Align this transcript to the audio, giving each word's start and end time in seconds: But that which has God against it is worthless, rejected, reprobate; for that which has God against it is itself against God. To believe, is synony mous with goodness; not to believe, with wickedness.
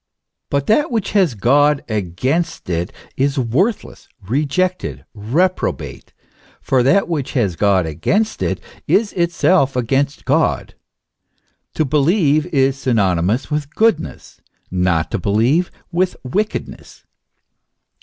But 0.49 0.65
that 0.65 0.89
which 0.89 1.11
has 1.11 1.35
God 1.35 1.83
against 1.87 2.71
it 2.71 2.91
is 3.17 3.37
worthless, 3.37 4.09
rejected, 4.19 5.05
reprobate; 5.13 6.11
for 6.59 6.81
that 6.81 7.07
which 7.07 7.33
has 7.33 7.55
God 7.55 7.85
against 7.85 8.41
it 8.41 8.59
is 8.87 9.13
itself 9.13 9.75
against 9.75 10.25
God. 10.25 10.73
To 11.75 11.85
believe, 11.85 12.47
is 12.47 12.77
synony 12.77 13.23
mous 13.23 13.51
with 13.51 13.75
goodness; 13.75 14.41
not 14.71 15.11
to 15.11 15.19
believe, 15.19 15.69
with 15.91 16.15
wickedness. 16.23 17.05